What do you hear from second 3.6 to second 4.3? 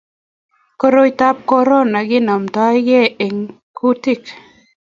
kutik